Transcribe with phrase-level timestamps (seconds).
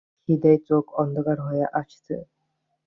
[0.23, 2.15] খিদেয় চোখ অন্ধকার হয়ে আসছে।